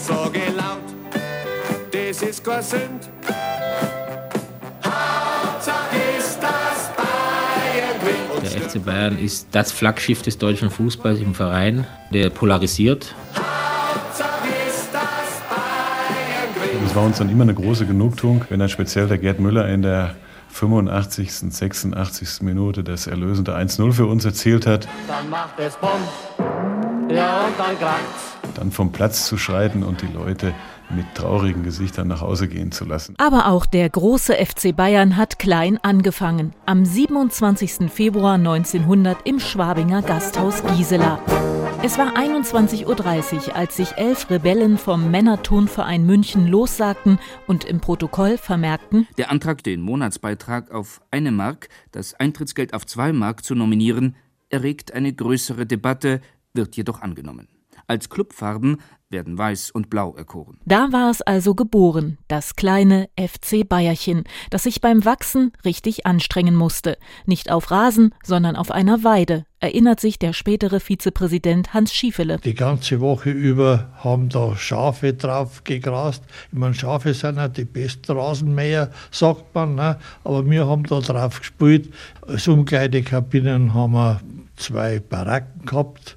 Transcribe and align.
sage 0.00 0.40
laut, 0.56 0.78
das 1.92 2.22
ist 2.22 2.44
kein 2.44 2.62
Sünd. 2.62 3.10
Der 8.42 8.62
FC 8.62 8.84
Bayern 8.84 9.18
ist 9.18 9.48
das 9.52 9.70
Flaggschiff 9.72 10.22
des 10.22 10.38
deutschen 10.38 10.70
Fußballs 10.70 11.20
im 11.20 11.34
Verein, 11.34 11.86
der 12.12 12.30
polarisiert. 12.30 13.14
Es 16.86 16.96
war 16.96 17.04
uns 17.04 17.18
dann 17.18 17.30
immer 17.30 17.42
eine 17.42 17.54
große 17.54 17.86
Genugtuung, 17.86 18.44
wenn 18.48 18.58
dann 18.58 18.68
speziell 18.68 19.06
der 19.06 19.18
Gerd 19.18 19.38
Müller 19.38 19.68
in 19.68 19.82
der 19.82 20.16
85., 20.48 21.32
86. 21.32 22.42
Minute 22.42 22.82
das 22.82 23.06
erlösende 23.06 23.56
1-0 23.56 23.92
für 23.92 24.06
uns 24.06 24.24
erzielt 24.24 24.66
hat. 24.66 24.88
Dann 25.06 25.30
macht 25.30 25.58
es 25.58 25.76
Bumm. 25.76 25.90
Ja, 27.08 27.46
und 27.46 27.58
dann 27.58 27.78
kracht's. 27.78 28.39
Dann 28.60 28.72
vom 28.72 28.92
Platz 28.92 29.24
zu 29.24 29.38
schreiten 29.38 29.82
und 29.82 30.02
die 30.02 30.06
Leute 30.06 30.52
mit 30.94 31.06
traurigen 31.14 31.62
Gesichtern 31.62 32.08
nach 32.08 32.20
Hause 32.20 32.46
gehen 32.46 32.72
zu 32.72 32.84
lassen. 32.84 33.14
Aber 33.16 33.46
auch 33.46 33.64
der 33.64 33.88
große 33.88 34.34
FC 34.34 34.76
Bayern 34.76 35.16
hat 35.16 35.38
klein 35.38 35.78
angefangen. 35.82 36.52
Am 36.66 36.84
27. 36.84 37.90
Februar 37.90 38.34
1900 38.34 39.26
im 39.26 39.40
Schwabinger 39.40 40.02
Gasthaus 40.02 40.62
Gisela. 40.76 41.22
Es 41.82 41.96
war 41.96 42.18
21.30 42.18 42.84
Uhr, 43.48 43.56
als 43.56 43.76
sich 43.78 43.92
elf 43.96 44.28
Rebellen 44.28 44.76
vom 44.76 45.10
Männerturnverein 45.10 46.04
München 46.04 46.46
lossagten 46.46 47.18
und 47.46 47.64
im 47.64 47.80
Protokoll 47.80 48.36
vermerkten, 48.36 49.08
Der 49.16 49.30
Antrag, 49.30 49.64
den 49.64 49.80
Monatsbeitrag 49.80 50.70
auf 50.70 51.00
eine 51.10 51.32
Mark, 51.32 51.70
das 51.92 52.12
Eintrittsgeld 52.12 52.74
auf 52.74 52.84
zwei 52.84 53.14
Mark 53.14 53.42
zu 53.42 53.54
nominieren, 53.54 54.16
erregt 54.50 54.92
eine 54.92 55.14
größere 55.14 55.64
Debatte, 55.64 56.20
wird 56.52 56.76
jedoch 56.76 57.00
angenommen. 57.00 57.48
Als 57.90 58.08
Clubfarben 58.08 58.76
werden 59.08 59.36
Weiß 59.36 59.72
und 59.72 59.90
Blau 59.90 60.14
erkoren. 60.14 60.58
Da 60.64 60.92
war 60.92 61.10
es 61.10 61.22
also 61.22 61.56
geboren, 61.56 62.18
das 62.28 62.54
kleine 62.54 63.08
FC 63.18 63.68
Bayerchen, 63.68 64.22
das 64.50 64.62
sich 64.62 64.80
beim 64.80 65.04
Wachsen 65.04 65.50
richtig 65.64 66.06
anstrengen 66.06 66.54
musste. 66.54 66.98
Nicht 67.26 67.50
auf 67.50 67.72
Rasen, 67.72 68.14
sondern 68.22 68.54
auf 68.54 68.70
einer 68.70 69.02
Weide, 69.02 69.44
erinnert 69.58 69.98
sich 69.98 70.20
der 70.20 70.34
spätere 70.34 70.78
Vizepräsident 70.78 71.74
Hans 71.74 71.92
Schiefele. 71.92 72.38
Die 72.44 72.54
ganze 72.54 73.00
Woche 73.00 73.30
über 73.30 73.90
haben 73.96 74.28
da 74.28 74.54
Schafe 74.54 75.14
drauf 75.14 75.64
gegrast. 75.64 76.22
Ich 76.52 76.58
meine, 76.58 76.74
Schafe 76.74 77.12
sind 77.12 77.38
ja 77.38 77.48
die 77.48 77.64
besten 77.64 78.12
Rasenmäher, 78.12 78.92
sagt 79.10 79.52
man. 79.52 79.74
Ne? 79.74 79.98
Aber 80.22 80.48
wir 80.48 80.68
haben 80.68 80.84
da 80.84 81.00
drauf 81.00 81.40
gespielt. 81.40 81.92
Als 82.24 82.46
Umkleidekabinen 82.46 83.74
haben 83.74 83.94
wir 83.94 84.20
zwei 84.54 85.00
Baracken 85.00 85.66
gehabt. 85.66 86.16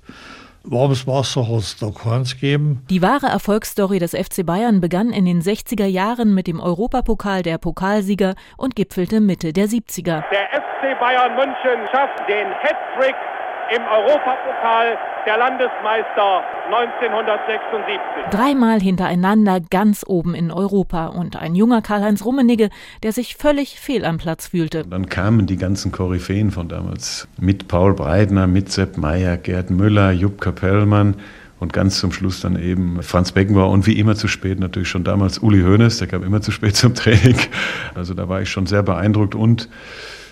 Warmes 0.65 1.05
Wasser 1.05 1.47
hat 1.47 1.59
es 1.59 1.77
da 1.77 1.91
keins 1.91 2.35
gegeben. 2.35 2.85
Die 2.89 3.01
wahre 3.01 3.27
Erfolgsstory 3.27 3.99
des 3.99 4.11
FC 4.11 4.45
Bayern 4.45 4.79
begann 4.79 5.11
in 5.11 5.25
den 5.25 5.41
60er 5.41 5.85
Jahren 5.85 6.33
mit 6.33 6.47
dem 6.47 6.61
Europapokal 6.61 7.43
der 7.43 7.57
Pokalsieger 7.57 8.35
und 8.55 8.75
gipfelte 8.75 9.19
Mitte 9.19 9.51
der 9.51 9.67
70er. 9.67 10.23
Der 10.31 10.61
FC 10.61 10.99
Bayern 10.99 11.35
München 11.35 11.87
schafft 11.91 12.19
den 12.29 12.47
Hattrick 12.47 13.15
im 13.69 13.81
Europapokal 13.83 14.97
der 15.25 15.37
Landesmeister 15.37 16.43
1976. 16.65 17.99
Dreimal 18.31 18.79
hintereinander 18.81 19.59
ganz 19.61 20.03
oben 20.05 20.35
in 20.35 20.51
Europa 20.51 21.07
und 21.07 21.35
ein 21.35 21.55
junger 21.55 21.81
Karl-Heinz 21.81 22.25
Rummenigge, 22.25 22.69
der 23.03 23.13
sich 23.13 23.35
völlig 23.35 23.79
fehl 23.79 24.05
am 24.05 24.17
Platz 24.17 24.47
fühlte. 24.47 24.83
Dann 24.83 25.07
kamen 25.07 25.45
die 25.45 25.57
ganzen 25.57 25.91
Koryphäen 25.91 26.51
von 26.51 26.67
damals 26.67 27.27
mit 27.39 27.67
Paul 27.67 27.93
Breitner, 27.93 28.47
mit 28.47 28.71
Sepp 28.71 28.97
Meyer, 28.97 29.37
Gerd 29.37 29.69
Müller, 29.69 30.11
Jupp 30.11 30.41
Kapellmann 30.41 31.15
und 31.59 31.71
ganz 31.71 31.99
zum 31.99 32.11
Schluss 32.11 32.41
dann 32.41 32.61
eben 32.61 33.01
Franz 33.01 33.31
Beckenbauer 33.31 33.71
und 33.71 33.87
wie 33.87 33.97
immer 33.97 34.15
zu 34.15 34.27
spät 34.27 34.59
natürlich 34.59 34.89
schon 34.89 35.03
damals 35.05 35.39
Uli 35.39 35.61
Hoeneß, 35.61 35.97
der 35.99 36.07
kam 36.07 36.23
immer 36.23 36.41
zu 36.41 36.51
spät 36.51 36.75
zum 36.75 36.93
Training. 36.93 37.37
Also 37.95 38.13
da 38.13 38.27
war 38.27 38.41
ich 38.41 38.49
schon 38.49 38.65
sehr 38.65 38.83
beeindruckt 38.83 39.33
und 39.33 39.69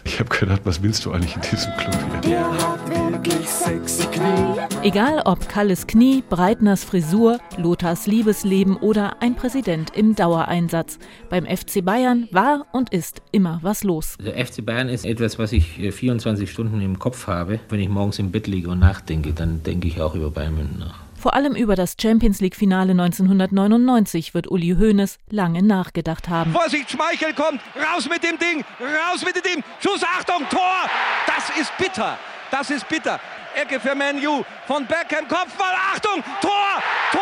ich 0.04 0.20
habe 0.20 0.30
gedacht, 0.30 0.62
was 0.64 0.82
willst 0.82 1.06
du 1.06 1.12
eigentlich 1.12 1.36
in 1.36 1.42
diesem 1.42 1.72
Club 1.78 1.95
hier? 2.23 2.32
Der 2.32 2.52
hat 2.52 2.89
wirklich 2.89 3.48
sexy 3.48 4.08
Knie. 4.08 4.62
Egal 4.84 5.22
ob 5.26 5.48
Kalles 5.48 5.88
Knie, 5.88 6.23
Breitners 6.28 6.84
Frisur, 6.84 7.39
Lothars 7.58 8.08
Liebesleben 8.08 8.78
oder 8.78 9.22
ein 9.22 9.36
Präsident 9.36 9.95
im 9.95 10.16
Dauereinsatz. 10.16 10.98
Beim 11.30 11.45
FC 11.45 11.84
Bayern 11.86 12.28
war 12.32 12.66
und 12.72 12.92
ist 12.92 13.22
immer 13.32 13.60
was 13.61 13.84
los. 13.84 14.16
Der 14.23 14.44
FC 14.45 14.66
Bayern 14.66 14.90
ist 14.90 15.06
etwas, 15.06 15.38
was 15.38 15.52
ich 15.52 15.80
äh, 15.80 15.92
24 15.92 16.50
Stunden 16.50 16.82
im 16.82 17.00
Kopf 17.00 17.28
habe. 17.28 17.60
Wenn 17.70 17.80
ich 17.80 17.90
morgens 17.90 18.20
im 18.20 18.32
Bett 18.32 18.48
liege 18.48 18.70
und 18.70 18.80
nachdenke, 18.80 19.34
dann 19.34 19.64
denke 19.64 19.88
ich 19.88 20.02
auch 20.02 20.16
über 20.16 20.32
Bayern 20.32 20.56
München 20.56 20.80
nach. 20.80 21.11
Vor 21.21 21.36
allem 21.36 21.54
über 21.54 21.76
das 21.76 21.98
Champions 22.02 22.42
League-Finale 22.42 22.93
1999 22.93 24.33
wird 24.33 24.49
Uli 24.49 24.76
Hoeneß 24.80 25.20
lange 25.30 25.61
nachgedacht 25.61 26.30
haben. 26.30 26.52
Vorsicht, 26.52 26.89
Schmeichel 26.89 27.36
kommt, 27.36 27.61
raus 27.76 28.09
mit 28.09 28.23
dem 28.23 28.39
Ding, 28.39 28.65
raus 28.80 29.23
mit 29.23 29.36
dem 29.36 29.43
Ding, 29.43 29.64
Schuss, 29.80 30.02
Achtung, 30.04 30.49
Tor! 30.49 30.89
Das 31.27 31.55
ist 31.61 31.71
bitter, 31.77 32.17
das 32.49 32.71
ist 32.71 32.89
bitter. 32.89 33.20
Ecke 33.54 33.80
für 33.80 33.93
Manu, 33.93 34.43
von 34.65 34.87
Beckham, 34.87 35.27
Kopfball, 35.27 35.76
Achtung, 35.93 36.23
Tor, 36.42 36.81
Tor! 37.11 37.21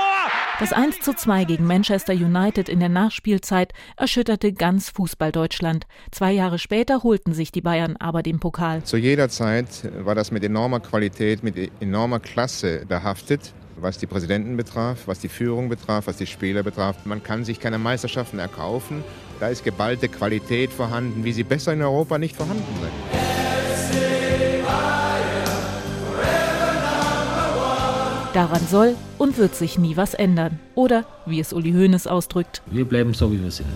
Das 0.59 0.71
1 0.71 1.01
zu 1.01 1.13
2 1.13 1.43
gegen 1.43 1.65
Manchester 1.65 2.13
United 2.13 2.69
in 2.69 2.79
der 2.79 2.87
Nachspielzeit 2.87 3.73
erschütterte 3.97 4.53
ganz 4.53 4.89
Fußball-Deutschland. 4.91 5.87
Zwei 6.11 6.31
Jahre 6.31 6.57
später 6.57 7.03
holten 7.03 7.33
sich 7.33 7.51
die 7.51 7.61
Bayern 7.61 7.97
aber 7.97 8.23
den 8.23 8.39
Pokal. 8.39 8.81
Zu 8.83 8.95
jeder 8.95 9.27
Zeit 9.27 9.89
war 10.05 10.15
das 10.15 10.31
mit 10.31 10.45
enormer 10.45 10.79
Qualität, 10.79 11.43
mit 11.43 11.71
enormer 11.81 12.19
Klasse 12.19 12.85
behaftet, 12.85 13.53
was 13.81 13.97
die 13.97 14.07
Präsidenten 14.07 14.57
betraf, 14.57 15.07
was 15.07 15.19
die 15.19 15.29
Führung 15.29 15.69
betraf, 15.69 16.07
was 16.07 16.17
die 16.17 16.27
Spieler 16.27 16.63
betraf. 16.63 17.05
Man 17.05 17.23
kann 17.23 17.45
sich 17.45 17.59
keine 17.59 17.77
Meisterschaften 17.77 18.39
erkaufen. 18.39 19.03
Da 19.39 19.47
ist 19.47 19.63
geballte 19.63 20.09
Qualität 20.09 20.71
vorhanden, 20.71 21.23
wie 21.23 21.31
sie 21.31 21.43
besser 21.43 21.73
in 21.73 21.81
Europa 21.81 22.17
nicht 22.17 22.35
vorhanden 22.35 22.63
sind. 22.81 22.91
Daran 28.33 28.61
soll 28.69 28.95
und 29.17 29.37
wird 29.37 29.55
sich 29.55 29.79
nie 29.79 29.97
was 29.97 30.13
ändern. 30.13 30.59
Oder, 30.75 31.05
wie 31.25 31.39
es 31.39 31.51
Uli 31.51 31.71
Hoeneß 31.71 32.05
ausdrückt, 32.05 32.61
Wir 32.67 32.85
bleiben 32.85 33.13
so, 33.13 33.31
wie 33.31 33.41
wir 33.41 33.51
sind. 33.51 33.67